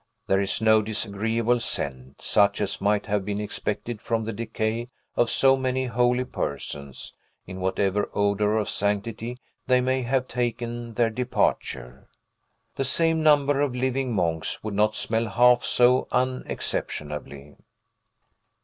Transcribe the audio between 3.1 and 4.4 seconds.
been expected from the